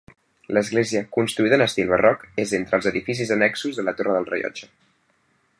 L'església, 0.57 1.01
construïda 1.17 1.59
en 1.59 1.65
estil 1.67 1.93
barroc, 1.93 2.25
és 2.45 2.55
entre 2.61 2.79
els 2.81 2.91
edificis 2.95 3.37
annexos 3.39 3.81
de 3.81 3.89
la 3.89 3.97
Torre 4.01 4.19
del 4.21 4.31
Rellotge. 4.35 4.75